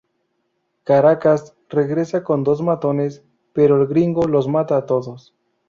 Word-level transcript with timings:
Caracas 0.83 1.53
regresa 1.69 2.23
con 2.23 2.43
dos 2.43 2.59
matones, 2.63 3.23
pero 3.53 3.79
el 3.79 3.87
Gringo 3.87 4.23
los 4.27 4.47
mata 4.47 4.75
a 4.77 4.85
todos. 4.87 5.35